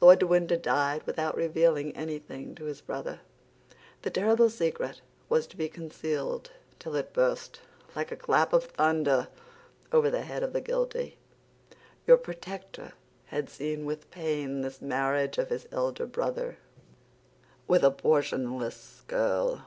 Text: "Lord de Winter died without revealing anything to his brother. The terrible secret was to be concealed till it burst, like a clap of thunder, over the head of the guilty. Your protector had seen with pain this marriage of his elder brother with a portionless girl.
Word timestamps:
"Lord 0.00 0.20
de 0.20 0.26
Winter 0.28 0.56
died 0.56 1.02
without 1.02 1.34
revealing 1.36 1.90
anything 1.96 2.54
to 2.54 2.66
his 2.66 2.80
brother. 2.80 3.22
The 4.02 4.10
terrible 4.10 4.50
secret 4.50 5.00
was 5.28 5.48
to 5.48 5.56
be 5.56 5.68
concealed 5.68 6.52
till 6.78 6.94
it 6.94 7.12
burst, 7.12 7.58
like 7.96 8.12
a 8.12 8.16
clap 8.16 8.52
of 8.52 8.66
thunder, 8.66 9.26
over 9.90 10.10
the 10.10 10.20
head 10.22 10.44
of 10.44 10.52
the 10.52 10.60
guilty. 10.60 11.16
Your 12.06 12.18
protector 12.18 12.92
had 13.34 13.50
seen 13.50 13.84
with 13.84 14.12
pain 14.12 14.60
this 14.60 14.80
marriage 14.80 15.38
of 15.38 15.50
his 15.50 15.66
elder 15.72 16.06
brother 16.06 16.58
with 17.66 17.82
a 17.82 17.90
portionless 17.90 19.02
girl. 19.08 19.66